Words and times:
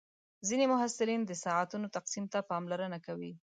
ځینې 0.47 0.65
محصلین 0.73 1.21
د 1.25 1.31
ساعتونو 1.43 1.87
تقسیم 1.95 2.25
ته 2.33 2.39
پاملرنه 2.49 2.97
کوي. 3.05 3.33